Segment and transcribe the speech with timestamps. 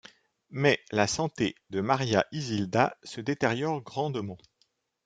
[0.49, 4.39] Mais la santé de Maria Izilda se détériore grandement.